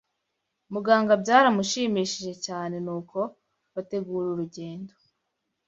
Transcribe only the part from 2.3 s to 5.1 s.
cyane nuko bategura urugendo